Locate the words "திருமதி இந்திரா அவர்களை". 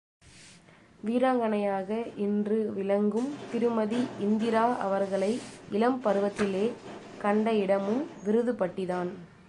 3.51-5.39